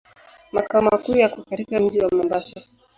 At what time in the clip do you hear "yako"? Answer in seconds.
1.17-1.43